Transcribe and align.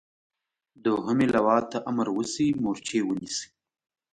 دوهمې 0.83 1.25
لواء 1.35 1.61
ته 1.71 1.77
امر 1.89 2.07
وشي 2.17 2.47
مورچې 2.61 2.99
ونیسي. 3.03 3.47